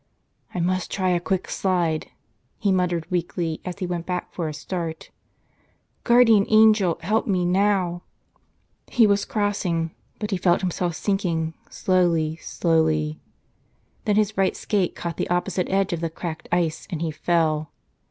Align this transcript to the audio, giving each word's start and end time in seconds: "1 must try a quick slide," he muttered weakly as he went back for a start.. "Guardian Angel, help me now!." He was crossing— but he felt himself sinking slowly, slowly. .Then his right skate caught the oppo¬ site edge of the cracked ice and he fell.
"1 0.53 0.65
must 0.65 0.89
try 0.89 1.09
a 1.09 1.19
quick 1.19 1.47
slide," 1.47 2.09
he 2.57 2.71
muttered 2.71 3.05
weakly 3.11 3.61
as 3.63 3.77
he 3.77 3.85
went 3.85 4.03
back 4.07 4.33
for 4.33 4.47
a 4.49 4.53
start.. 4.55 5.11
"Guardian 6.03 6.47
Angel, 6.49 6.97
help 7.03 7.27
me 7.27 7.45
now!." 7.45 8.01
He 8.87 9.05
was 9.05 9.25
crossing— 9.25 9.91
but 10.19 10.31
he 10.31 10.37
felt 10.37 10.61
himself 10.61 10.95
sinking 10.95 11.53
slowly, 11.69 12.37
slowly. 12.37 13.21
.Then 14.05 14.15
his 14.15 14.35
right 14.35 14.57
skate 14.57 14.95
caught 14.95 15.17
the 15.17 15.27
oppo¬ 15.29 15.51
site 15.51 15.69
edge 15.69 15.93
of 15.93 16.01
the 16.01 16.09
cracked 16.09 16.49
ice 16.51 16.87
and 16.89 17.03
he 17.03 17.11
fell. 17.11 17.71